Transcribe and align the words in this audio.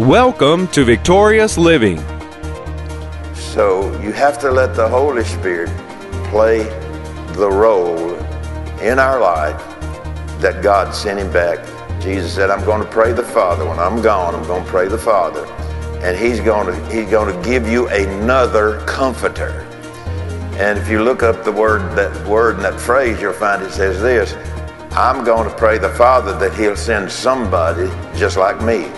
Welcome 0.00 0.68
to 0.72 0.84
Victorious 0.84 1.56
Living. 1.56 1.96
So 3.32 3.98
you 4.02 4.12
have 4.12 4.38
to 4.40 4.52
let 4.52 4.76
the 4.76 4.86
Holy 4.86 5.24
Spirit 5.24 5.70
play 6.26 6.64
the 7.32 7.48
role 7.50 8.14
in 8.82 8.98
our 8.98 9.18
life 9.18 9.58
that 10.42 10.62
God 10.62 10.94
sent 10.94 11.18
him 11.18 11.32
back. 11.32 11.64
Jesus 11.98 12.34
said, 12.34 12.50
I'm 12.50 12.62
going 12.66 12.82
to 12.82 12.90
pray 12.90 13.14
the 13.14 13.22
Father. 13.22 13.66
When 13.66 13.78
I'm 13.78 14.02
gone, 14.02 14.34
I'm 14.34 14.46
going 14.46 14.64
to 14.64 14.70
pray 14.70 14.86
the 14.86 14.98
Father. 14.98 15.46
And 16.04 16.14
he's 16.14 16.40
going 16.40 16.66
to, 16.66 16.94
he's 16.94 17.08
going 17.08 17.34
to 17.34 17.48
give 17.48 17.66
you 17.66 17.88
another 17.88 18.84
comforter. 18.84 19.62
And 20.58 20.78
if 20.78 20.90
you 20.90 21.02
look 21.04 21.22
up 21.22 21.42
the 21.42 21.52
word, 21.52 21.96
that 21.96 22.28
word 22.28 22.56
and 22.56 22.64
that 22.66 22.78
phrase, 22.78 23.18
you'll 23.18 23.32
find 23.32 23.62
it 23.62 23.72
says 23.72 24.02
this 24.02 24.34
I'm 24.92 25.24
going 25.24 25.48
to 25.48 25.56
pray 25.56 25.78
the 25.78 25.94
Father 25.94 26.38
that 26.38 26.52
he'll 26.52 26.76
send 26.76 27.10
somebody 27.10 27.86
just 28.14 28.36
like 28.36 28.60
me 28.60 28.90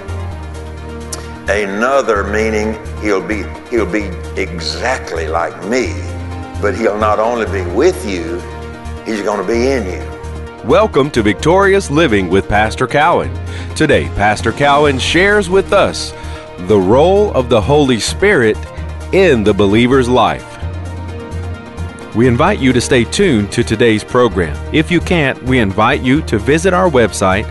another 1.49 2.25
meaning 2.25 2.75
he'll 3.01 3.27
be 3.27 3.43
he'll 3.71 3.91
be 3.91 4.05
exactly 4.39 5.27
like 5.27 5.57
me 5.67 5.95
but 6.61 6.77
he'll 6.77 6.99
not 6.99 7.19
only 7.19 7.47
be 7.47 7.63
with 7.71 8.05
you 8.05 8.39
he's 9.07 9.23
going 9.23 9.41
to 9.41 9.47
be 9.51 9.69
in 9.69 9.87
you. 9.87 10.69
Welcome 10.69 11.11
to 11.13 11.23
victorious 11.23 11.91
living 11.91 12.29
with 12.29 12.51
pastor 12.51 12.87
cowan. 12.87 13.35
Today 13.75 14.09
pastor 14.09 14.53
cowan 14.53 14.99
shares 14.99 15.49
with 15.49 15.73
us 15.73 16.11
the 16.67 16.79
role 16.79 17.33
of 17.33 17.49
the 17.49 17.63
holy 17.63 17.99
spirit 17.99 18.59
in 19.15 19.43
the 19.43 19.55
believer's 19.55 20.07
life. 20.07 20.45
We 22.15 22.29
invite 22.29 22.59
you 22.59 22.75
to 22.75 22.81
stay 22.83 23.05
tuned 23.05 23.51
to 23.53 23.65
today's 23.65 24.05
program. 24.05 24.55
If 24.75 24.91
you 24.91 25.01
can't 25.01 25.43
we 25.45 25.61
invite 25.61 26.03
you 26.03 26.21
to 26.25 26.39
visit 26.39 26.75
our 26.75 26.91
website 26.91 27.45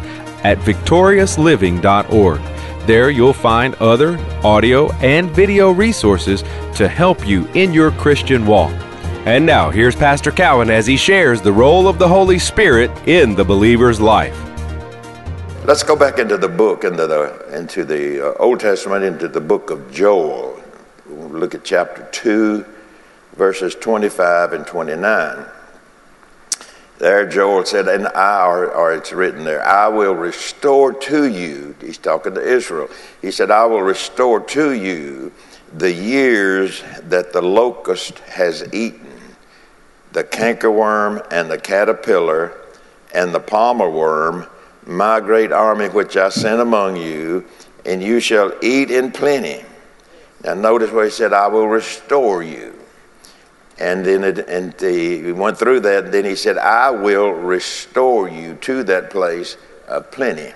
at 0.46 0.60
victoriousliving.org 0.60 2.57
there 2.88 3.10
you'll 3.10 3.34
find 3.34 3.76
other 3.76 4.18
audio 4.44 4.92
and 4.94 5.30
video 5.32 5.72
resources 5.72 6.44
to 6.76 6.88
help 6.88 7.28
you 7.28 7.46
in 7.50 7.74
your 7.74 7.92
Christian 7.92 8.46
walk. 8.46 8.74
And 9.26 9.46
now, 9.46 9.70
here's 9.70 9.96
Pastor 9.96 10.32
Cowan 10.32 10.70
as 10.70 10.88
he 10.88 10.96
shares 10.96 11.42
the 11.42 11.52
role 11.52 11.88
of 11.88 12.00
the 12.00 12.08
Holy 12.08 12.40
Spirit 12.40 12.90
in 13.08 13.36
the 13.36 13.44
believer's 13.44 14.00
life. 14.00 14.42
Let's 15.66 15.84
go 15.84 15.98
back 15.98 16.18
into 16.18 16.38
the 16.38 16.48
book, 16.48 16.86
into 16.86 17.06
the, 17.06 17.54
into 17.54 17.84
the 17.84 18.30
uh, 18.30 18.34
Old 18.40 18.62
Testament, 18.62 19.04
into 19.04 19.28
the 19.28 19.42
book 19.42 19.70
of 19.70 19.92
Joel. 19.92 20.64
We'll 21.06 21.28
look 21.28 21.54
at 21.54 21.66
chapter 21.66 22.08
2, 22.14 22.66
verses 23.36 23.76
25 23.76 24.54
and 24.54 24.66
29. 24.66 25.46
There, 27.00 27.28
Joel 27.28 27.64
said, 27.66 27.88
and 27.88 28.08
I, 28.08 28.46
or, 28.46 28.72
or, 28.72 28.94
it's 28.94 29.14
written 29.14 29.44
there, 29.44 29.64
I 29.64 29.88
will 29.88 30.16
restore 30.16 30.94
to 30.94 31.28
you, 31.28 31.76
he's 31.80 32.00
talking 32.00 32.34
to 32.34 32.42
Israel. 32.42 32.90
He 33.22 33.30
said, 33.30 33.52
I 33.52 33.66
will 33.66 33.84
restore 33.84 34.40
to 34.40 34.72
you 34.74 35.32
the 35.74 35.92
years 35.92 36.84
that 37.04 37.34
the 37.34 37.42
locust 37.42 38.18
has 38.20 38.74
eaten, 38.74 39.06
the 40.12 40.24
cankerworm 40.24 41.26
and 41.30 41.52
the 41.52 41.60
caterpillar 41.60 42.54
and 43.14 43.34
the 43.34 43.40
palmer 43.40 43.90
worm, 43.90 44.48
my 44.86 45.20
great 45.20 45.52
army 45.52 45.90
which 45.90 46.18
I 46.18 46.30
sent 46.30 46.62
among 46.62 46.96
you, 46.96 47.46
and 47.86 48.02
you 48.02 48.20
shall 48.20 48.54
eat 48.64 48.90
in 48.90 49.12
plenty. 49.12 49.64
Now, 50.44 50.56
notice 50.56 50.92
where 50.92 51.06
he 51.06 51.12
said, 51.12 51.34
I 51.34 51.48
will 51.48 51.68
restore 51.68 52.42
you. 52.42 52.77
And 53.80 54.06
then 54.06 54.24
it, 54.24 54.40
and 54.50 54.74
he 54.80 55.32
went 55.32 55.58
through 55.58 55.82
that. 55.82 56.06
And 56.06 56.14
then 56.14 56.26
he 56.26 56.36
said, 56.36 56.58
I 56.58 56.90
will 56.90 57.32
restore 57.32 58.28
you 58.28 58.56
to 58.62 58.84
that 58.84 59.10
place 59.10 59.58
of 59.88 60.10
plenty. 60.12 60.54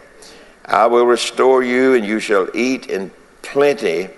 I 0.66 0.88
will 0.88 1.06
restore 1.06 1.64
you, 1.64 1.94
and 1.96 2.06
you 2.06 2.20
shall 2.20 2.48
eat 2.56 2.88
in 2.88 3.12
plenty 3.42 4.10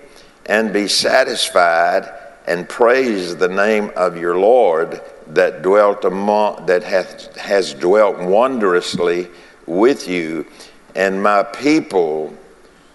and 0.46 0.72
be 0.72 0.88
satisfied 0.88 2.12
and 2.46 2.68
praise 2.68 3.36
the 3.36 3.48
name 3.48 3.90
of 3.96 4.16
your 4.16 4.38
Lord 4.38 5.00
that 5.28 5.62
dwelt 5.62 6.04
among 6.04 6.66
that 6.66 6.82
hath, 6.82 7.34
has 7.36 7.72
dwelt 7.72 8.18
wondrously 8.18 9.28
with 9.66 10.06
you, 10.06 10.46
and 10.94 11.22
my 11.22 11.42
people 11.42 12.36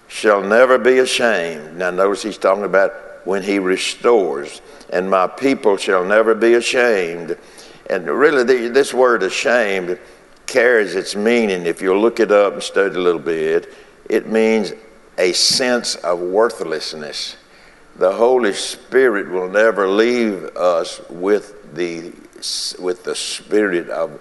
shall 0.07 0.41
never 0.41 0.77
be 0.77 0.99
ashamed. 0.99 1.77
Now 1.77 1.89
notice 1.89 2.21
he's 2.21 2.37
talking 2.37 2.63
about 2.63 2.93
when 3.25 3.43
he 3.43 3.59
restores 3.59 4.61
and 4.91 5.09
my 5.09 5.27
people 5.27 5.77
shall 5.77 6.03
never 6.03 6.33
be 6.33 6.55
ashamed. 6.55 7.37
And 7.89 8.07
really, 8.07 8.43
the, 8.43 8.69
this 8.69 8.93
word 8.93 9.23
ashamed 9.23 9.99
carries 10.45 10.95
its 10.95 11.15
meaning. 11.15 11.65
If 11.65 11.81
you 11.81 11.97
look 11.97 12.19
it 12.19 12.31
up 12.31 12.53
and 12.53 12.63
study 12.63 12.95
a 12.95 12.99
little 12.99 13.21
bit, 13.21 13.73
it 14.09 14.27
means 14.27 14.73
a 15.17 15.33
sense 15.33 15.95
of 15.95 16.19
worthlessness. 16.19 17.35
The 17.97 18.11
Holy 18.11 18.53
Spirit 18.53 19.29
will 19.29 19.49
never 19.49 19.87
leave 19.87 20.43
us 20.55 21.01
with 21.09 21.73
the, 21.75 22.13
with 22.81 23.03
the 23.03 23.15
spirit 23.15 23.89
of 23.89 24.19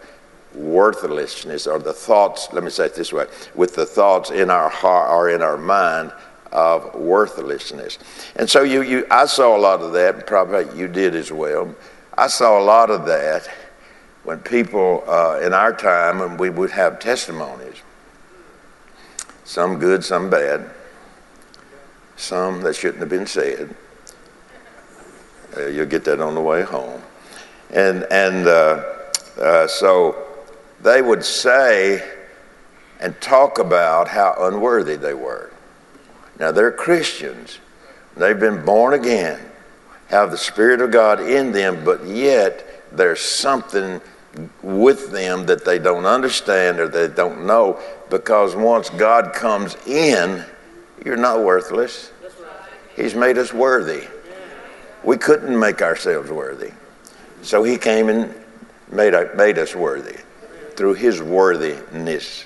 worthlessness 0.54 1.66
or 1.66 1.78
the 1.78 1.92
thoughts, 1.92 2.48
let 2.52 2.64
me 2.64 2.70
say 2.70 2.86
it 2.86 2.94
this 2.94 3.12
way, 3.12 3.26
with 3.54 3.74
the 3.74 3.86
thoughts 3.86 4.30
in 4.30 4.50
our 4.50 4.68
heart 4.68 5.10
or 5.10 5.30
in 5.30 5.42
our 5.42 5.56
mind 5.56 6.12
of 6.52 6.94
worthlessness. 6.94 7.98
And 8.36 8.48
so 8.48 8.62
you, 8.62 8.82
you, 8.82 9.06
I 9.10 9.26
saw 9.26 9.56
a 9.56 9.60
lot 9.60 9.80
of 9.80 9.92
that, 9.92 10.14
and 10.14 10.26
probably 10.26 10.78
you 10.78 10.88
did 10.88 11.14
as 11.14 11.30
well. 11.30 11.74
I 12.16 12.26
saw 12.26 12.58
a 12.58 12.64
lot 12.64 12.90
of 12.90 13.06
that 13.06 13.48
when 14.24 14.40
people 14.40 15.04
uh, 15.06 15.40
in 15.42 15.52
our 15.52 15.72
time, 15.72 16.20
and 16.20 16.38
we 16.38 16.50
would 16.50 16.70
have 16.70 16.98
testimonies, 16.98 17.76
some 19.44 19.78
good, 19.78 20.04
some 20.04 20.28
bad, 20.28 20.70
some 22.16 22.60
that 22.62 22.74
shouldn't 22.74 23.00
have 23.00 23.08
been 23.08 23.26
said. 23.26 23.74
Uh, 25.56 25.66
you'll 25.66 25.86
get 25.86 26.04
that 26.04 26.20
on 26.20 26.34
the 26.34 26.40
way 26.40 26.62
home. 26.62 27.00
And, 27.70 28.06
and 28.10 28.46
uh, 28.46 28.82
uh 29.38 29.66
so 29.66 30.16
they 30.80 31.02
would 31.02 31.24
say 31.24 32.02
and 33.00 33.18
talk 33.20 33.58
about 33.58 34.08
how 34.08 34.34
unworthy 34.40 34.96
they 34.96 35.14
were. 35.14 35.52
Now, 36.38 36.52
they're 36.52 36.72
Christians. 36.72 37.58
They've 38.16 38.38
been 38.38 38.64
born 38.64 38.94
again, 38.94 39.40
have 40.08 40.30
the 40.30 40.38
Spirit 40.38 40.80
of 40.80 40.90
God 40.90 41.20
in 41.20 41.52
them, 41.52 41.84
but 41.84 42.04
yet 42.04 42.86
there's 42.92 43.20
something 43.20 44.00
with 44.62 45.10
them 45.10 45.46
that 45.46 45.64
they 45.64 45.78
don't 45.78 46.04
understand 46.04 46.78
or 46.78 46.88
they 46.88 47.08
don't 47.08 47.46
know 47.46 47.80
because 48.10 48.54
once 48.54 48.90
God 48.90 49.32
comes 49.32 49.76
in, 49.86 50.44
you're 51.04 51.16
not 51.16 51.44
worthless. 51.44 52.12
He's 52.96 53.14
made 53.14 53.38
us 53.38 53.52
worthy. 53.52 54.06
We 55.04 55.16
couldn't 55.16 55.58
make 55.58 55.82
ourselves 55.82 56.30
worthy. 56.30 56.72
So 57.42 57.62
He 57.62 57.78
came 57.78 58.08
and 58.08 58.34
made, 58.90 59.14
made 59.36 59.58
us 59.58 59.74
worthy 59.74 60.18
through 60.76 60.94
His 60.94 61.22
worthiness. 61.22 62.44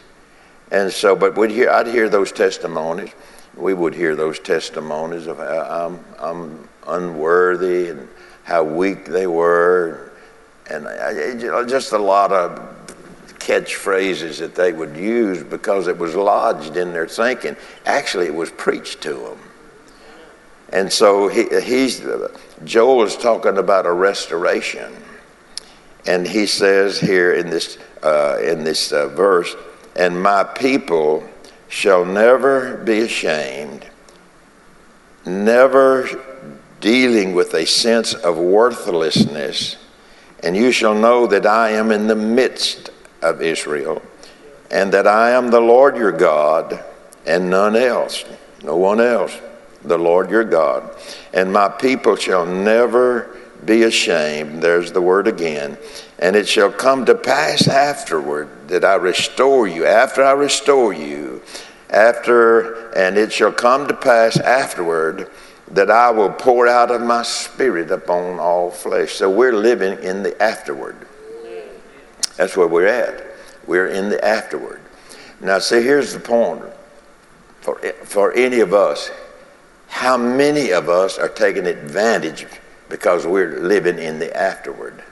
And 0.71 0.93
so, 0.93 1.17
but 1.17 1.37
we'd 1.37 1.51
hear, 1.51 1.71
I'd 1.71 1.87
hear 1.87 2.09
those 2.09 2.33
testimonies 2.33 3.11
we 3.57 3.75
would 3.75 3.95
hear 3.95 4.17
those 4.17 4.39
testimonies 4.39 5.27
of 5.27 5.39
how 5.39 5.89
I'm, 5.89 6.05
I'm 6.19 6.69
unworthy 6.87 7.89
and 7.89 8.09
how 8.45 8.65
weak 8.65 9.05
they 9.05 9.27
were, 9.27 10.13
and 10.71 10.87
just 11.69 11.93
a 11.93 11.99
lot 11.99 12.33
of 12.33 12.59
catchphrases 13.39 14.39
that 14.39 14.55
they 14.55 14.73
would 14.73 14.97
use 14.97 15.43
because 15.43 15.89
it 15.89 15.99
was 15.99 16.15
lodged 16.15 16.77
in 16.77 16.93
their 16.93 17.09
thinking. 17.09 17.57
Actually, 17.85 18.27
it 18.27 18.35
was 18.35 18.51
preached 18.53 19.01
to 19.03 19.15
them. 19.15 19.39
And 20.73 20.91
so 20.91 21.29
he, 21.29 21.49
he's, 21.61 22.03
Joel 22.65 23.03
is 23.03 23.17
talking 23.17 23.59
about 23.59 23.85
a 23.85 23.93
restoration. 23.93 24.93
And 26.07 26.27
he 26.27 26.47
says 26.47 26.99
here 26.99 27.35
in 27.35 27.51
this, 27.51 27.79
uh, 28.03 28.39
in 28.43 28.65
this 28.65 28.93
uh, 28.93 29.09
verse, 29.09 29.55
and 29.95 30.21
my 30.21 30.45
people 30.45 31.29
shall 31.73 32.05
never 32.05 32.77
be 32.77 33.01
ashamed, 33.01 33.83
never 35.25 36.07
dealing 36.83 37.33
with 37.33 37.55
a 37.55 37.65
sense 37.65 38.13
of 38.13 38.37
worthlessness. 38.37 39.79
And 40.43 40.55
you 40.55 40.71
shall 40.71 40.95
know 40.95 41.27
that 41.29 41.47
I 41.47 41.71
am 41.71 41.91
in 41.91 42.09
the 42.09 42.15
midst 42.15 42.91
of 43.23 43.41
Israel, 43.41 44.03
and 44.71 44.93
that 44.93 45.07
I 45.07 45.31
am 45.31 45.51
the 45.51 45.63
Lord 45.63 45.97
your 45.97 46.13
God, 46.13 46.85
and 47.25 47.49
none 47.49 47.75
else, 47.75 48.27
no 48.63 48.77
one 48.77 49.01
else, 49.01 49.35
the 49.83 49.99
Lord 49.99 50.31
your 50.31 50.45
God. 50.45 50.91
And 51.33 51.51
my 51.51 51.71
people 51.71 52.17
shall 52.17 52.45
never 52.45 53.35
be 53.65 53.85
ashamed. 53.85 54.63
There's 54.63 54.93
the 54.93 55.01
word 55.01 55.27
again. 55.29 55.79
And 56.19 56.37
it 56.37 56.49
shall 56.49 56.71
come 56.71 57.05
to 57.07 57.15
pass 57.15 57.69
afterward 57.69 58.49
that 58.69 58.85
I 58.85 58.95
restore 58.95 59.67
you. 59.67 59.87
After 59.87 60.23
I 60.25 60.33
restore 60.33 60.93
you, 60.93 61.43
after, 61.91 62.91
and 62.97 63.17
it 63.17 63.33
shall 63.33 63.53
come 63.53 63.87
to 63.89 63.95
pass 63.95 64.37
afterward 64.39 65.31
that 65.73 65.91
I 65.91 66.11
will 66.11 66.31
pour 66.31 66.69
out 66.69 66.91
of 66.91 67.01
my 67.01 67.23
spirit 67.23 67.91
upon 67.91 68.39
all 68.39 68.71
flesh. 68.71 69.13
So 69.15 69.31
we're 69.31 69.55
living 69.55 70.03
in 70.03 70.23
the 70.23 70.41
afterward. 70.43 70.97
That's 72.37 72.57
where 72.57 72.69
we're 72.69 72.87
at. 72.87 73.23
We're 73.67 73.89
in 73.89 74.09
the 74.09 74.23
afterward. 74.25 74.81
Now, 75.41 75.59
see, 75.59 75.83
here's 75.83 76.13
the 76.13 76.21
point. 76.21 76.65
for, 77.61 77.79
for 78.05 78.33
any 78.33 78.61
of 78.61 78.75
us, 78.75 79.11
how 79.89 80.17
many 80.17 80.73
of 80.73 80.89
us 80.89 81.19
are 81.19 81.29
taking 81.29 81.67
advantage 81.67 82.47
because 82.93 83.27
we're 83.27 83.59
living 83.59 83.99
in 83.99 84.19
the 84.19 84.37
afterward? 84.37 85.03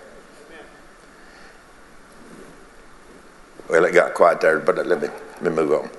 Well, 3.70 3.86
it 3.86 3.94
got 3.94 4.12
quiet 4.12 4.42
there, 4.42 4.58
but 4.58 4.86
let 4.86 5.00
me, 5.00 5.08
let 5.08 5.42
me 5.42 5.48
move 5.48 5.72
on. 5.72 5.90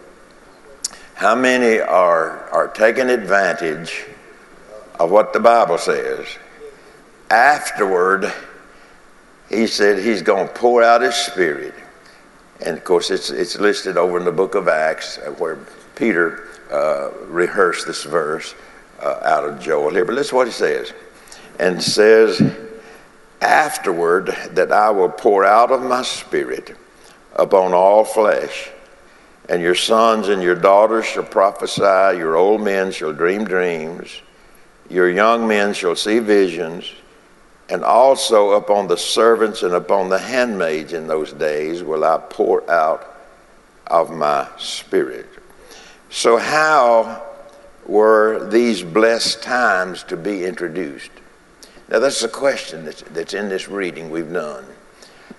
How 1.15 1.33
many 1.33 1.79
are, 1.79 2.47
are 2.51 2.67
taking 2.67 3.09
advantage 3.09 4.05
of 4.99 5.09
what 5.09 5.33
the 5.33 5.39
Bible 5.39 5.79
says? 5.79 6.27
Afterward, 7.31 8.31
he 9.49 9.65
said 9.65 9.97
he's 9.97 10.21
going 10.21 10.49
to 10.49 10.53
pour 10.53 10.83
out 10.83 11.01
his 11.01 11.15
spirit. 11.15 11.73
And 12.63 12.77
of 12.77 12.83
course, 12.83 13.09
it's, 13.09 13.31
it's 13.31 13.57
listed 13.57 13.97
over 13.97 14.19
in 14.19 14.25
the 14.25 14.31
book 14.31 14.53
of 14.53 14.67
Acts 14.67 15.17
where 15.39 15.57
Peter 15.95 16.47
uh, 16.71 17.09
rehearsed 17.25 17.87
this 17.87 18.03
verse 18.03 18.53
uh, 19.01 19.19
out 19.23 19.45
of 19.45 19.59
Joel 19.59 19.89
here. 19.89 20.05
But 20.05 20.13
listen 20.13 20.35
what 20.37 20.45
he 20.45 20.53
says. 20.53 20.93
And 21.61 21.81
says, 21.81 22.41
Afterward, 23.39 24.35
that 24.51 24.71
I 24.71 24.89
will 24.89 25.09
pour 25.09 25.45
out 25.45 25.71
of 25.71 25.83
my 25.83 26.01
spirit 26.01 26.75
upon 27.35 27.73
all 27.73 28.03
flesh, 28.03 28.69
and 29.47 29.61
your 29.61 29.75
sons 29.75 30.27
and 30.27 30.43
your 30.43 30.55
daughters 30.55 31.05
shall 31.05 31.23
prophesy, 31.23 32.17
your 32.17 32.35
old 32.35 32.61
men 32.61 32.91
shall 32.91 33.13
dream 33.13 33.45
dreams, 33.45 34.21
your 34.89 35.09
young 35.09 35.47
men 35.47 35.73
shall 35.73 35.95
see 35.95 36.19
visions, 36.19 36.91
and 37.69 37.83
also 37.83 38.51
upon 38.51 38.87
the 38.87 38.97
servants 38.97 39.63
and 39.63 39.73
upon 39.73 40.09
the 40.09 40.19
handmaids 40.19 40.93
in 40.93 41.07
those 41.07 41.31
days 41.31 41.83
will 41.83 42.03
I 42.03 42.17
pour 42.29 42.69
out 42.69 43.07
of 43.87 44.11
my 44.11 44.47
spirit. 44.57 45.27
So, 46.09 46.37
how 46.37 47.23
were 47.85 48.49
these 48.49 48.83
blessed 48.83 49.41
times 49.41 50.03
to 50.03 50.17
be 50.17 50.43
introduced? 50.43 51.11
Now, 51.91 51.99
that's 51.99 52.23
a 52.23 52.29
question 52.29 52.85
that's, 52.85 53.01
that's 53.01 53.33
in 53.33 53.49
this 53.49 53.67
reading 53.67 54.09
we've 54.09 54.31
done. 54.31 54.65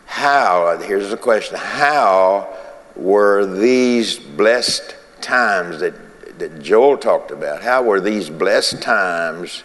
How, 0.05 0.77
here's 0.77 1.09
the 1.09 1.17
question 1.17 1.57
how 1.57 2.55
were 2.95 3.47
these 3.47 4.19
blessed 4.19 4.95
times 5.23 5.81
that, 5.81 5.95
that 6.39 6.63
Joel 6.63 6.99
talked 6.99 7.31
about, 7.31 7.63
how 7.63 7.83
were 7.83 8.03
these 8.03 8.29
blessed 8.29 8.83
times 8.83 9.65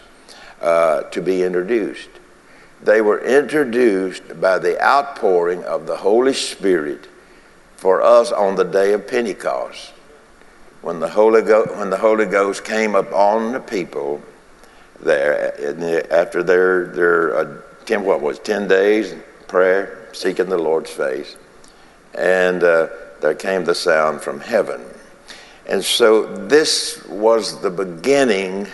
uh, 0.62 1.02
to 1.02 1.20
be 1.20 1.42
introduced? 1.42 2.08
They 2.82 3.02
were 3.02 3.20
introduced 3.22 4.40
by 4.40 4.58
the 4.58 4.82
outpouring 4.82 5.64
of 5.64 5.86
the 5.86 5.96
Holy 5.96 6.32
Spirit 6.32 7.06
for 7.76 8.00
us 8.00 8.32
on 8.32 8.56
the 8.56 8.64
day 8.64 8.94
of 8.94 9.06
Pentecost. 9.06 9.92
When 10.80 11.00
the 11.00 11.08
Holy, 11.08 11.42
Go- 11.42 11.66
when 11.76 11.90
the 11.90 11.98
Holy 11.98 12.24
Ghost 12.24 12.64
came 12.64 12.94
upon 12.94 13.52
the 13.52 13.60
people 13.60 14.22
there, 15.00 16.12
after 16.12 16.42
their, 16.42 16.86
their 16.86 17.36
uh, 17.36 17.60
ten, 17.86 18.04
what 18.04 18.20
was 18.20 18.38
10 18.40 18.68
days 18.68 19.14
prayer, 19.46 20.08
seeking 20.12 20.48
the 20.48 20.58
Lord's 20.58 20.90
face. 20.90 21.36
And 22.14 22.62
uh, 22.62 22.88
there 23.20 23.34
came 23.34 23.64
the 23.64 23.74
sound 23.74 24.20
from 24.20 24.40
heaven. 24.40 24.84
And 25.66 25.84
so 25.84 26.34
this 26.46 27.04
was 27.06 27.60
the 27.60 27.70
beginning 27.70 28.66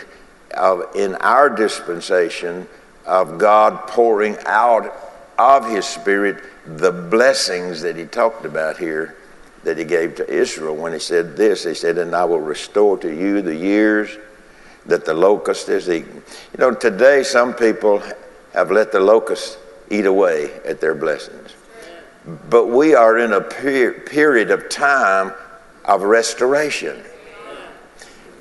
of, 0.56 0.94
in 0.94 1.14
our 1.16 1.48
dispensation, 1.48 2.68
of 3.06 3.38
God 3.38 3.86
pouring 3.88 4.36
out 4.46 4.92
of 5.38 5.68
His 5.68 5.84
Spirit 5.84 6.42
the 6.66 6.92
blessings 6.92 7.82
that 7.82 7.96
He 7.96 8.06
talked 8.06 8.44
about 8.44 8.78
here 8.78 9.16
that 9.64 9.76
He 9.76 9.84
gave 9.84 10.16
to 10.16 10.30
Israel 10.30 10.76
when 10.76 10.92
He 10.92 10.98
said 10.98 11.36
this. 11.36 11.64
He 11.64 11.74
said, 11.74 11.98
And 11.98 12.14
I 12.14 12.24
will 12.24 12.40
restore 12.40 12.96
to 12.98 13.12
you 13.12 13.42
the 13.42 13.56
years 13.56 14.16
that 14.86 15.04
the 15.04 15.14
locust 15.14 15.68
is 15.68 15.88
eaten. 15.88 16.22
You 16.52 16.58
know, 16.58 16.74
today 16.74 17.22
some 17.22 17.54
people 17.54 18.02
have 18.52 18.70
let 18.70 18.92
the 18.92 19.00
locust 19.00 19.58
eat 19.90 20.06
away 20.06 20.52
at 20.64 20.80
their 20.80 20.94
blessings. 20.94 21.54
But 22.48 22.68
we 22.68 22.94
are 22.94 23.18
in 23.18 23.32
a 23.32 23.40
per- 23.40 23.92
period 23.92 24.50
of 24.50 24.68
time 24.68 25.32
of 25.84 26.02
restoration. 26.02 27.02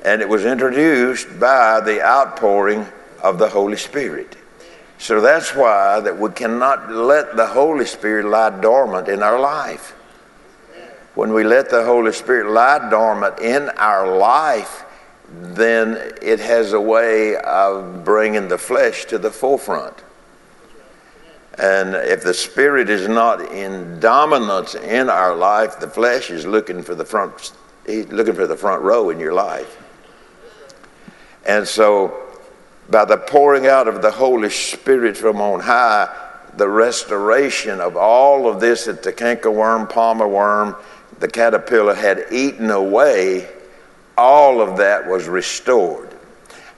And 0.05 0.21
it 0.21 0.27
was 0.27 0.45
introduced 0.45 1.39
by 1.39 1.79
the 1.79 2.01
outpouring 2.05 2.85
of 3.21 3.39
the 3.39 3.49
Holy 3.49 3.77
Spirit. 3.77 4.35
So 4.97 5.19
that's 5.19 5.55
why 5.55 5.99
that 5.99 6.17
we 6.17 6.29
cannot 6.31 6.91
let 6.91 7.35
the 7.35 7.47
Holy 7.47 7.85
Spirit 7.85 8.25
lie 8.25 8.61
dormant 8.61 9.07
in 9.07 9.23
our 9.23 9.39
life. 9.39 9.91
When 11.15 11.33
we 11.33 11.43
let 11.43 11.69
the 11.69 11.83
Holy 11.83 12.11
Spirit 12.11 12.49
lie 12.49 12.89
dormant 12.89 13.39
in 13.39 13.69
our 13.77 14.17
life, 14.17 14.85
then 15.41 16.13
it 16.21 16.39
has 16.39 16.73
a 16.73 16.81
way 16.81 17.35
of 17.37 18.03
bringing 18.03 18.47
the 18.47 18.57
flesh 18.57 19.05
to 19.05 19.17
the 19.17 19.31
forefront. 19.31 19.95
And 21.57 21.95
if 21.95 22.23
the 22.23 22.33
spirit 22.33 22.89
is 22.89 23.07
not 23.07 23.41
in 23.51 23.99
dominance 23.99 24.75
in 24.75 25.09
our 25.09 25.35
life, 25.35 25.79
the 25.79 25.87
flesh 25.87 26.31
is 26.31 26.45
looking 26.45 26.81
for 26.81 26.95
the 26.95 27.05
front, 27.05 27.51
he's 27.85 28.07
looking 28.07 28.33
for 28.33 28.47
the 28.47 28.57
front 28.57 28.81
row 28.81 29.09
in 29.09 29.19
your 29.19 29.33
life. 29.33 29.79
And 31.45 31.67
so, 31.67 32.19
by 32.89 33.05
the 33.05 33.17
pouring 33.17 33.67
out 33.67 33.87
of 33.87 34.01
the 34.01 34.11
Holy 34.11 34.49
Spirit 34.49 35.15
from 35.15 35.41
on 35.41 35.59
high, 35.59 36.09
the 36.57 36.67
restoration 36.67 37.79
of 37.79 37.97
all 37.97 38.47
of 38.47 38.59
this 38.59 38.85
that 38.85 39.03
the 39.03 39.13
cankerworm, 39.13 39.89
palmer 39.89 40.27
worm, 40.27 40.75
the 41.19 41.27
caterpillar 41.27 41.93
had 41.93 42.25
eaten 42.31 42.69
away, 42.69 43.47
all 44.17 44.61
of 44.61 44.77
that 44.77 45.07
was 45.07 45.27
restored. 45.27 46.09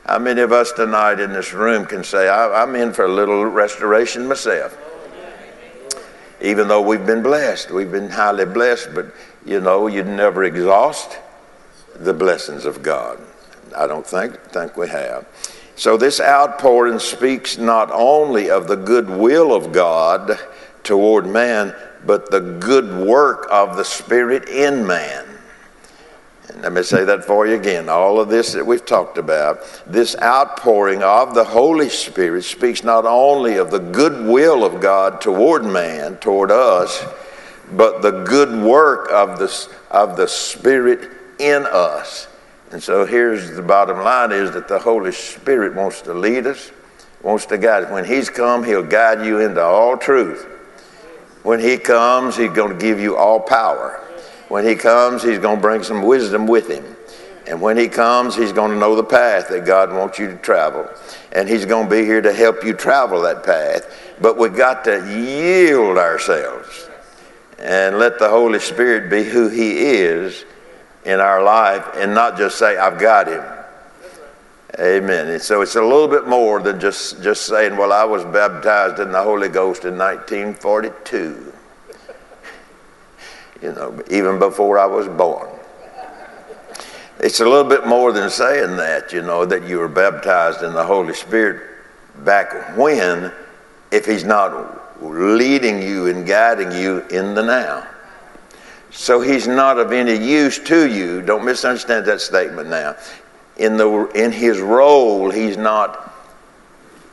How 0.06 0.20
many 0.20 0.42
of 0.42 0.52
us 0.52 0.72
tonight 0.72 1.20
in 1.20 1.34
this 1.34 1.54
room 1.54 1.86
can 1.86 2.04
say, 2.04 2.30
I'm 2.30 2.76
in 2.76 2.94
for 2.94 3.06
a 3.06 3.12
little 3.12 3.46
restoration 3.46 4.28
myself? 4.28 4.78
Even 6.42 6.68
though 6.68 6.82
we've 6.82 7.06
been 7.06 7.24
blessed, 7.24 7.72
we've 7.72 7.92
been 7.92 8.10
highly 8.10 8.46
blessed, 8.46 8.90
but 8.94 9.08
you 9.46 9.62
know, 9.62 9.88
you'd 9.88 10.08
never 10.08 10.44
exhaust 10.44 11.18
the 11.96 12.14
blessings 12.14 12.66
of 12.66 12.84
God. 12.84 13.20
I 13.76 13.88
don't 13.88 14.06
think, 14.06 14.40
think 14.52 14.78
we 14.78 14.88
have. 14.90 15.26
So, 15.76 15.98
this 15.98 16.22
outpouring 16.22 17.00
speaks 17.00 17.58
not 17.58 17.92
only 17.92 18.50
of 18.50 18.68
the 18.68 18.78
goodwill 18.78 19.54
of 19.54 19.74
God 19.74 20.40
toward 20.84 21.26
man, 21.26 21.76
but 22.06 22.32
the 22.32 22.40
good 22.40 23.06
work 23.06 23.48
of 23.52 23.76
the 23.76 23.84
Spirit 23.84 24.48
in 24.48 24.86
man. 24.88 25.25
Let 26.62 26.72
me 26.72 26.84
say 26.84 27.04
that 27.04 27.26
for 27.26 27.46
you 27.46 27.56
again. 27.56 27.90
All 27.90 28.20
of 28.20 28.30
this 28.30 28.54
that 28.54 28.66
we've 28.66 28.86
talked 28.86 29.18
about, 29.18 29.60
this 29.86 30.16
outpouring 30.22 31.04
of 31.04 31.36
the 31.36 31.44
Holy 31.44 31.90
Spirit 31.90 32.44
speaks 32.44 32.84
not 32.84 33.06
only 33.06 33.58
of 33.58 33.72
the 33.72 33.80
goodwill 33.80 34.64
of 34.64 34.82
God 34.82 35.22
toward 35.22 35.66
man, 35.66 36.18
toward 36.18 36.52
us, 36.52 37.04
but 37.74 38.02
the 38.02 38.24
good 38.24 38.64
work 38.64 39.10
of 39.12 39.38
the, 39.38 39.70
of 39.92 40.18
the 40.18 40.28
Spirit 40.28 41.12
in 41.40 41.66
us. 41.66 42.28
And 42.72 42.82
so 42.82 43.06
here's 43.06 43.52
the 43.52 43.62
bottom 43.62 43.98
line 43.98 44.32
is 44.32 44.52
that 44.52 44.68
the 44.68 44.80
Holy 44.80 45.12
Spirit 45.12 45.76
wants 45.76 46.02
to 46.04 46.14
lead 46.14 46.48
us, 46.48 46.72
wants 47.22 47.46
to 47.48 47.58
guide 47.58 47.86
us. 47.86 47.92
When 47.92 48.06
He's 48.06 48.30
come, 48.30 48.64
He'll 48.64 48.84
guide 48.84 49.26
you 49.26 49.40
into 49.40 49.62
all 49.62 49.98
truth. 49.98 50.46
When 51.44 51.60
He 51.60 51.78
comes, 51.78 52.38
He's 52.38 52.52
going 52.52 52.72
to 52.72 52.78
give 52.78 53.00
you 53.00 53.18
all 53.18 53.40
power. 53.40 54.05
When 54.48 54.66
he 54.66 54.76
comes, 54.76 55.24
he's 55.24 55.40
going 55.40 55.58
to 55.58 55.62
bring 55.62 55.84
some 55.84 56.04
wisdom 56.04 56.48
with 56.48 56.70
him. 56.70 56.84
And 57.48 57.62
when 57.62 57.78
he 57.78 57.88
comes, 57.88 58.36
he's 58.36 58.52
going 58.52 58.72
to 58.72 58.78
know 58.78 58.96
the 58.96 59.04
path 59.04 59.50
that 59.50 59.66
God 59.66 59.92
wants 59.92 60.18
you 60.18 60.28
to 60.28 60.38
travel. 60.38 60.90
And 61.32 61.48
he's 61.48 61.66
going 61.66 61.88
to 61.88 61.92
be 61.96 62.04
here 62.04 62.22
to 62.22 62.34
help 62.34 62.64
you 62.64 62.74
travel 62.74 63.22
that 63.22 63.44
path. 63.44 63.92
But 64.20 64.38
we've 64.38 64.56
got 64.56 64.84
to 64.86 64.98
yield 65.20 65.98
ourselves 65.98 66.90
and 67.60 68.00
let 68.00 68.20
the 68.20 68.30
Holy 68.30 68.60
Spirit 68.60 69.10
be 69.10 69.24
who 69.24 69.48
he 69.48 69.78
is 69.78 70.46
in 71.06 71.20
our 71.20 71.44
life 71.44 71.86
and 71.96 72.14
not 72.14 72.38
just 72.38 72.58
say, 72.58 72.78
I've 72.78 73.00
got 73.00 73.28
him. 73.28 73.44
Amen. 74.80 75.30
And 75.30 75.42
so 75.42 75.62
it's 75.62 75.76
a 75.76 75.82
little 75.82 76.08
bit 76.08 76.28
more 76.28 76.60
than 76.60 76.80
just, 76.80 77.22
just 77.22 77.46
saying, 77.46 77.78
well, 77.78 77.94
I 77.94 78.04
was 78.04 78.26
baptized 78.26 79.00
in 79.00 79.12
the 79.12 79.24
Holy 79.24 79.50
Ghost 79.50 79.86
in 79.86 79.98
1942 79.98 81.55
you 83.62 83.72
know, 83.72 84.02
even 84.10 84.40
before 84.40 84.78
I 84.78 84.86
was 84.86 85.08
born. 85.08 85.50
It's 87.20 87.40
a 87.40 87.46
little 87.46 87.70
bit 87.70 87.88
more 87.88 88.12
than 88.12 88.30
saying 88.30 88.76
that, 88.78 89.14
you 89.14 89.22
know, 89.22 89.46
that 89.46 89.64
you 89.64 89.80
were 89.80 89.88
baptized 89.88 90.64
in 90.64 90.74
the 90.74 90.84
Holy 90.84 91.14
Spirit 91.14 91.64
back 92.24 92.78
when, 92.78 93.32
if 93.92 94.06
He's 94.06 94.26
not 94.26 95.02
leading 95.02 95.82
you 95.82 96.08
and 96.08 96.28
guiding 96.28 96.72
you 96.72 97.00
in 97.10 97.34
the 97.34 97.44
now. 97.44 97.88
So 98.92 99.22
He's 99.22 99.48
not 99.48 99.80
of 99.80 99.94
any 99.94 100.16
use 100.16 100.60
to 100.60 100.90
you. 100.90 101.22
Don't 101.22 101.46
misunderstand 101.46 102.06
that 102.06 102.20
statement 102.20 102.70
now. 102.70 102.96
In, 103.58 103.78
the, 103.78 104.08
in 104.14 104.34
His 104.34 104.60
role, 104.60 105.30
He's 105.30 105.56
not, 105.56 106.14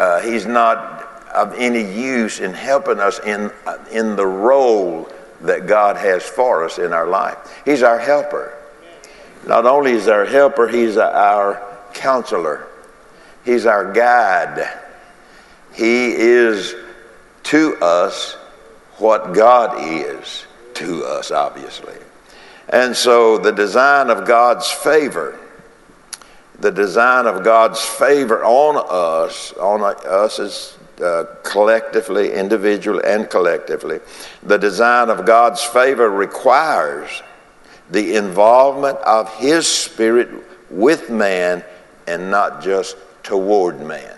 uh, 0.00 0.20
he's 0.20 0.46
not 0.46 1.02
of 1.32 1.54
any 1.56 1.80
use 1.80 2.40
in 2.40 2.52
helping 2.52 2.98
us 2.98 3.20
in, 3.20 3.50
in 3.92 4.16
the 4.16 4.26
role 4.26 5.08
that 5.42 5.66
God 5.66 5.96
has 5.96 6.22
for 6.22 6.64
us 6.64 6.78
in 6.78 6.92
our 6.92 7.06
life. 7.06 7.62
He's 7.64 7.82
our 7.82 7.98
helper. 7.98 8.56
Not 9.46 9.66
only 9.66 9.92
is 9.92 10.08
our 10.08 10.24
helper, 10.24 10.68
he's 10.68 10.96
our 10.96 11.62
counselor. 11.92 12.68
He's 13.44 13.66
our 13.66 13.92
guide. 13.92 14.78
He 15.74 16.12
is 16.12 16.74
to 17.44 17.76
us 17.80 18.34
what 18.98 19.32
God 19.34 19.76
is 19.80 20.46
to 20.74 21.04
us, 21.04 21.30
obviously. 21.30 21.94
And 22.68 22.96
so 22.96 23.38
the 23.38 23.52
design 23.52 24.10
of 24.10 24.26
God's 24.26 24.70
favor, 24.70 25.38
the 26.58 26.70
design 26.70 27.26
of 27.26 27.42
God's 27.42 27.80
favor 27.80 28.44
on 28.44 28.76
us, 28.88 29.52
on 29.54 29.82
us 29.82 30.38
as 30.38 30.78
uh, 31.02 31.24
collectively, 31.42 32.32
individually, 32.32 33.02
and 33.04 33.28
collectively, 33.28 34.00
the 34.42 34.56
design 34.56 35.10
of 35.10 35.26
God's 35.26 35.62
favor 35.62 36.10
requires 36.10 37.22
the 37.90 38.16
involvement 38.16 38.98
of 38.98 39.34
His 39.36 39.66
Spirit 39.66 40.28
with 40.70 41.10
man 41.10 41.64
and 42.06 42.30
not 42.30 42.62
just 42.62 42.96
toward 43.22 43.80
man. 43.80 44.16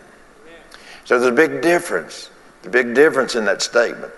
So 1.04 1.18
there's 1.18 1.30
a 1.30 1.34
big 1.34 1.60
difference, 1.60 2.30
the 2.62 2.70
big 2.70 2.94
difference 2.94 3.34
in 3.34 3.44
that 3.44 3.60
statement. 3.62 4.12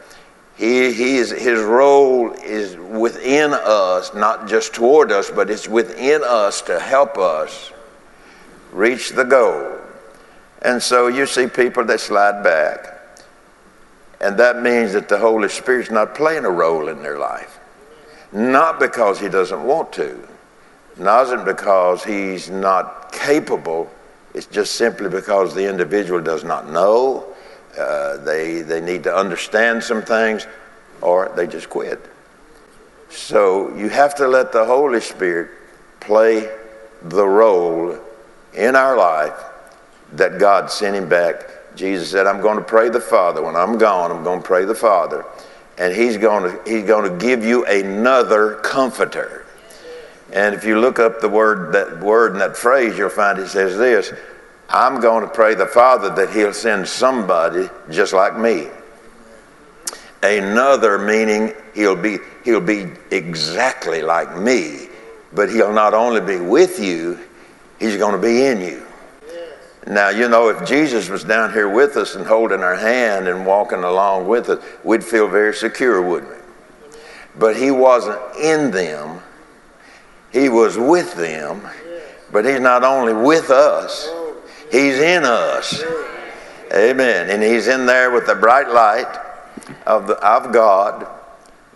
He, 0.56 0.92
he 0.92 1.16
is, 1.16 1.30
his 1.30 1.60
role 1.60 2.32
is 2.32 2.76
within 2.76 3.52
us, 3.52 4.14
not 4.14 4.48
just 4.48 4.72
toward 4.72 5.12
us, 5.12 5.30
but 5.30 5.50
it's 5.50 5.68
within 5.68 6.22
us 6.24 6.62
to 6.62 6.80
help 6.80 7.18
us 7.18 7.72
reach 8.72 9.10
the 9.10 9.24
goal. 9.24 9.80
And 10.66 10.82
so 10.82 11.06
you 11.06 11.26
see 11.26 11.46
people 11.46 11.84
that 11.84 12.00
slide 12.00 12.42
back. 12.42 12.98
And 14.20 14.36
that 14.36 14.62
means 14.62 14.94
that 14.94 15.08
the 15.08 15.16
Holy 15.16 15.48
Spirit's 15.48 15.92
not 15.92 16.16
playing 16.16 16.44
a 16.44 16.50
role 16.50 16.88
in 16.88 17.04
their 17.04 17.18
life. 17.18 17.60
Not 18.32 18.80
because 18.80 19.20
he 19.20 19.28
doesn't 19.28 19.62
want 19.62 19.92
to, 19.92 20.26
not 20.98 21.44
because 21.44 22.02
he's 22.02 22.50
not 22.50 23.12
capable. 23.12 23.88
It's 24.34 24.46
just 24.46 24.74
simply 24.74 25.08
because 25.08 25.54
the 25.54 25.68
individual 25.68 26.20
does 26.20 26.42
not 26.42 26.68
know 26.68 27.32
uh, 27.78 28.16
they, 28.24 28.62
they 28.62 28.80
need 28.80 29.04
to 29.04 29.14
understand 29.14 29.84
some 29.84 30.02
things, 30.02 30.48
or 31.00 31.30
they 31.36 31.46
just 31.46 31.70
quit. 31.70 32.00
So 33.08 33.72
you 33.76 33.88
have 33.90 34.16
to 34.16 34.26
let 34.26 34.50
the 34.50 34.64
Holy 34.64 35.00
Spirit 35.00 35.50
play 36.00 36.50
the 37.02 37.24
role 37.24 37.96
in 38.54 38.74
our 38.74 38.96
life 38.96 39.38
that 40.12 40.38
God 40.38 40.70
sent 40.70 40.96
him 40.96 41.08
back. 41.08 41.50
Jesus 41.74 42.10
said, 42.10 42.26
I'm 42.26 42.40
going 42.40 42.56
to 42.56 42.64
pray 42.64 42.88
the 42.88 43.00
Father. 43.00 43.42
When 43.42 43.56
I'm 43.56 43.78
gone, 43.78 44.10
I'm 44.10 44.24
going 44.24 44.40
to 44.40 44.46
pray 44.46 44.64
the 44.64 44.74
Father. 44.74 45.24
And 45.78 45.94
he's 45.94 46.16
going 46.16 46.44
to, 46.44 46.70
he's 46.70 46.84
going 46.84 47.10
to 47.10 47.18
give 47.24 47.44
you 47.44 47.66
another 47.66 48.54
comforter. 48.56 49.44
And 50.32 50.54
if 50.54 50.64
you 50.64 50.80
look 50.80 50.98
up 50.98 51.20
the 51.20 51.28
word, 51.28 51.72
that 51.72 52.00
word 52.00 52.32
and 52.32 52.40
that 52.40 52.56
phrase, 52.56 52.96
you'll 52.98 53.10
find 53.10 53.38
it 53.38 53.48
says 53.48 53.76
this 53.76 54.12
I'm 54.68 55.00
going 55.00 55.22
to 55.22 55.30
pray 55.30 55.54
the 55.54 55.66
Father 55.66 56.10
that 56.10 56.30
He'll 56.30 56.52
send 56.52 56.88
somebody 56.88 57.68
just 57.90 58.12
like 58.12 58.36
me. 58.36 58.68
Another 60.22 60.98
meaning 60.98 61.52
He'll 61.74 61.96
be, 61.96 62.18
he'll 62.44 62.60
be 62.60 62.90
exactly 63.10 64.02
like 64.02 64.36
me, 64.36 64.88
but 65.32 65.50
He'll 65.50 65.72
not 65.72 65.94
only 65.94 66.20
be 66.20 66.38
with 66.38 66.80
you, 66.80 67.18
He's 67.78 67.96
going 67.96 68.20
to 68.20 68.20
be 68.20 68.44
in 68.44 68.60
you. 68.60 68.85
Now, 69.86 70.08
you 70.08 70.28
know, 70.28 70.48
if 70.48 70.66
Jesus 70.66 71.08
was 71.08 71.22
down 71.22 71.52
here 71.52 71.68
with 71.68 71.96
us 71.96 72.16
and 72.16 72.26
holding 72.26 72.60
our 72.60 72.76
hand 72.76 73.28
and 73.28 73.46
walking 73.46 73.84
along 73.84 74.26
with 74.26 74.48
us, 74.48 74.64
we'd 74.82 75.04
feel 75.04 75.28
very 75.28 75.54
secure, 75.54 76.02
wouldn't 76.02 76.30
we? 76.30 76.98
But 77.38 77.56
He 77.56 77.70
wasn't 77.70 78.20
in 78.36 78.70
them, 78.70 79.20
He 80.32 80.48
was 80.48 80.76
with 80.76 81.14
them, 81.14 81.62
but 82.32 82.44
He's 82.44 82.60
not 82.60 82.82
only 82.82 83.12
with 83.12 83.50
us 83.50 84.08
He's 84.70 84.98
in 84.98 85.24
us. 85.24 85.82
Amen. 86.72 87.30
And 87.30 87.42
He's 87.42 87.68
in 87.68 87.86
there 87.86 88.10
with 88.10 88.26
the 88.26 88.34
bright 88.34 88.68
light 88.68 89.18
of, 89.86 90.06
the, 90.06 90.14
of 90.14 90.52
God, 90.52 91.06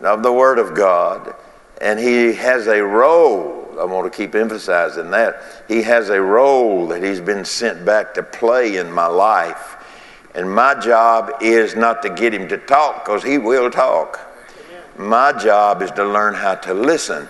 of 0.00 0.22
the 0.22 0.32
Word 0.32 0.58
of 0.58 0.74
God. 0.74 1.34
And 1.80 1.98
He 1.98 2.34
has 2.34 2.66
a 2.66 2.82
role. 2.82 3.59
I 3.80 3.84
want 3.84 4.12
to 4.12 4.16
keep 4.16 4.34
emphasizing 4.34 5.10
that. 5.10 5.42
He 5.66 5.82
has 5.82 6.10
a 6.10 6.20
role 6.20 6.86
that 6.88 7.02
He's 7.02 7.20
been 7.20 7.44
sent 7.44 7.84
back 7.84 8.12
to 8.14 8.22
play 8.22 8.76
in 8.76 8.92
my 8.92 9.06
life. 9.06 9.76
And 10.34 10.54
my 10.54 10.74
job 10.74 11.32
is 11.40 11.74
not 11.74 12.02
to 12.02 12.10
get 12.10 12.34
Him 12.34 12.46
to 12.48 12.58
talk, 12.58 13.04
because 13.04 13.22
He 13.22 13.38
will 13.38 13.70
talk. 13.70 14.20
My 14.98 15.32
job 15.32 15.80
is 15.80 15.90
to 15.92 16.04
learn 16.04 16.34
how 16.34 16.56
to 16.56 16.74
listen. 16.74 17.26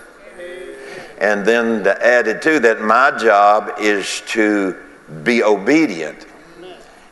And 1.18 1.44
then 1.46 1.84
to 1.84 2.04
add 2.04 2.26
it 2.26 2.42
to 2.42 2.58
that, 2.60 2.80
my 2.80 3.16
job 3.16 3.74
is 3.78 4.22
to 4.28 4.76
be 5.22 5.42
obedient. 5.42 6.26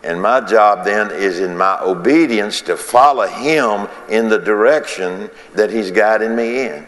And 0.02 0.20
my 0.20 0.40
job 0.40 0.84
then 0.84 1.10
is 1.10 1.40
in 1.40 1.56
my 1.56 1.78
obedience 1.82 2.62
to 2.62 2.76
follow 2.76 3.26
him 3.26 3.88
in 4.08 4.28
the 4.28 4.38
direction 4.38 5.28
that 5.54 5.70
he's 5.70 5.90
guiding 5.90 6.34
me 6.34 6.66
in. 6.66 6.86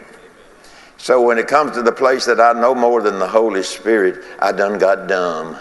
So 1.01 1.19
when 1.19 1.39
it 1.39 1.47
comes 1.47 1.71
to 1.71 1.81
the 1.81 1.91
place 1.91 2.25
that 2.25 2.39
I 2.39 2.53
know 2.53 2.75
more 2.75 3.01
than 3.01 3.17
the 3.17 3.27
Holy 3.27 3.63
Spirit, 3.63 4.23
I 4.37 4.51
done 4.51 4.77
got 4.77 5.07
dumb. 5.07 5.57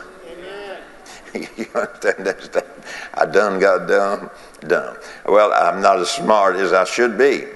you 1.35 1.67
understand? 1.75 2.67
I 3.15 3.25
done 3.25 3.59
got 3.59 3.89
dumb, 3.89 4.29
dumb. 4.69 4.99
Well, 5.25 5.51
I'm 5.55 5.81
not 5.81 5.99
as 5.99 6.11
smart 6.11 6.57
as 6.57 6.75
I 6.75 6.85
should 6.85 7.17
be. 7.17 7.47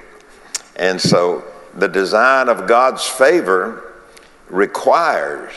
And 0.76 0.98
so 0.98 1.44
the 1.74 1.86
design 1.86 2.48
of 2.48 2.66
God's 2.66 3.04
favor 3.04 3.92
requires 4.48 5.52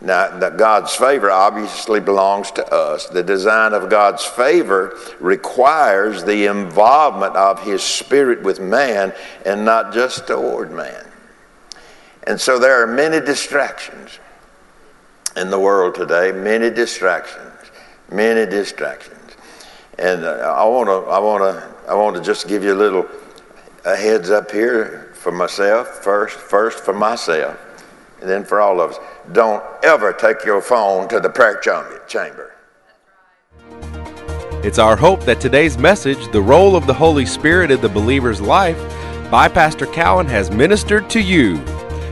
now, 0.00 0.38
that 0.38 0.56
God's 0.56 0.94
favor 0.94 1.30
obviously 1.30 2.00
belongs 2.00 2.50
to 2.52 2.66
us. 2.72 3.08
The 3.08 3.22
design 3.22 3.74
of 3.74 3.90
God's 3.90 4.24
favor 4.24 4.96
requires 5.20 6.24
the 6.24 6.46
involvement 6.46 7.36
of 7.36 7.62
His 7.62 7.82
Spirit 7.82 8.42
with 8.42 8.58
man 8.58 9.12
and 9.44 9.66
not 9.66 9.92
just 9.92 10.28
toward 10.28 10.70
man. 10.70 11.04
And 12.28 12.38
so 12.38 12.58
there 12.58 12.82
are 12.82 12.86
many 12.86 13.24
distractions 13.24 14.18
in 15.34 15.48
the 15.48 15.58
world 15.58 15.94
today, 15.94 16.30
many 16.30 16.68
distractions, 16.68 17.54
many 18.12 18.44
distractions. 18.44 19.34
And 19.98 20.26
uh, 20.26 20.54
I 20.54 20.62
want 20.64 20.88
to, 20.88 21.10
I 21.10 21.18
want 21.20 21.42
to, 21.42 21.90
I 21.90 21.94
want 21.94 22.16
to 22.16 22.22
just 22.22 22.46
give 22.46 22.62
you 22.62 22.74
a 22.74 22.76
little 22.76 23.06
a 23.86 23.96
heads 23.96 24.28
up 24.28 24.50
here 24.50 25.10
for 25.14 25.32
myself 25.32 25.88
first, 25.88 26.36
first 26.36 26.84
for 26.84 26.92
myself 26.92 27.58
and 28.20 28.28
then 28.28 28.44
for 28.44 28.60
all 28.60 28.82
of 28.82 28.90
us. 28.90 28.98
Don't 29.32 29.64
ever 29.82 30.12
take 30.12 30.44
your 30.44 30.60
phone 30.60 31.08
to 31.08 31.20
the 31.20 31.30
prayer 31.30 31.58
chamber. 32.06 32.54
It's 34.62 34.78
our 34.78 34.96
hope 34.96 35.24
that 35.24 35.40
today's 35.40 35.78
message, 35.78 36.30
The 36.30 36.42
Role 36.42 36.76
of 36.76 36.86
the 36.86 36.92
Holy 36.92 37.24
Spirit 37.24 37.70
in 37.70 37.80
the 37.80 37.88
Believer's 37.88 38.42
Life, 38.42 38.78
by 39.30 39.48
Pastor 39.48 39.86
Cowan, 39.86 40.26
has 40.26 40.50
ministered 40.50 41.08
to 41.08 41.22
you. 41.22 41.58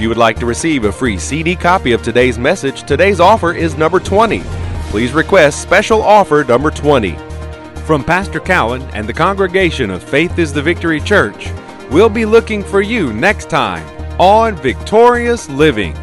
If 0.00 0.04
you 0.04 0.08
would 0.08 0.16
like 0.16 0.38
to 0.38 0.46
receive 0.46 0.84
a 0.84 0.92
free 0.92 1.18
CD 1.18 1.54
copy 1.54 1.92
of 1.92 2.02
today's 2.02 2.38
message, 2.38 2.84
today's 2.84 3.20
offer 3.20 3.52
is 3.52 3.76
number 3.76 4.00
20. 4.00 4.40
Please 4.88 5.12
request 5.12 5.60
special 5.60 6.00
offer 6.00 6.42
number 6.42 6.70
20. 6.70 7.18
From 7.84 8.02
Pastor 8.02 8.40
Cowan 8.40 8.80
and 8.94 9.06
the 9.06 9.12
congregation 9.12 9.90
of 9.90 10.02
Faith 10.02 10.38
is 10.38 10.54
the 10.54 10.62
Victory 10.62 11.02
Church, 11.02 11.50
we'll 11.90 12.08
be 12.08 12.24
looking 12.24 12.64
for 12.64 12.80
you 12.80 13.12
next 13.12 13.50
time 13.50 13.86
on 14.18 14.56
Victorious 14.56 15.50
Living. 15.50 15.94